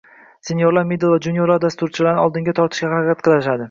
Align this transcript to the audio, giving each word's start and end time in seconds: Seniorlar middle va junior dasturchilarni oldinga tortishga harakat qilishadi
Seniorlar 0.47 0.87
middle 0.93 1.11
va 1.13 1.21
junior 1.27 1.55
dasturchilarni 1.67 2.27
oldinga 2.27 2.59
tortishga 2.63 2.95
harakat 2.99 3.27
qilishadi 3.29 3.59